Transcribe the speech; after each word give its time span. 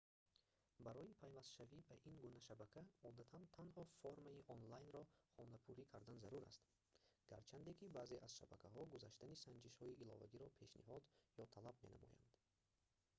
барои 0.85 1.17
пайвастшавӣ 1.21 1.79
ба 1.89 1.95
ин 2.09 2.15
гуна 2.23 2.39
шабака 2.47 2.81
одатан 3.09 3.43
танҳо 3.55 3.81
формаи 4.01 4.45
онлайнро 4.55 5.01
хонапурӣ 5.33 5.83
кардан 5.93 6.17
зарур 6.23 6.43
аст 6.51 6.63
гарчанде 7.31 7.71
ки 7.79 7.93
баъзе 7.97 8.15
аз 8.25 8.31
шабакаҳо 8.39 8.81
гузаштани 8.93 9.41
санҷишҳои 9.45 9.97
иловагиро 10.03 10.47
пешниҳод 10.59 11.03
ё 11.43 11.45
талаб 11.55 11.75
менамоянд 11.91 12.27